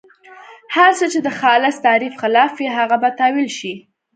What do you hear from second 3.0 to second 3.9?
به تاویل شي.